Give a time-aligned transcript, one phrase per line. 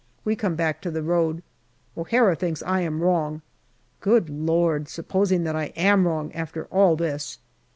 [0.25, 1.43] We come back to the road.
[1.95, 3.43] O'Hara thinks I am wrong.
[3.99, 4.89] Good Lord!
[4.89, 7.37] supposing that I am wrong after all this